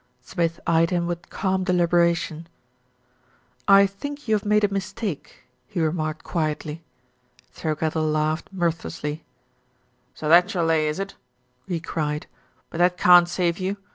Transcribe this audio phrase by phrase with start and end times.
[0.23, 2.47] Smith eyed him with calm deliberation.
[3.67, 6.81] "I think you have made a mistake," he remarked quietly.
[7.53, 9.23] Thirkettle laughed mirthlessly.
[10.15, 11.13] "So that's your lay, is it?"
[11.67, 12.25] he cried;
[12.71, 13.77] "but that can't save you.